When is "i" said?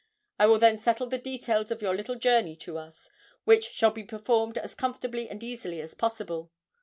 0.39-0.47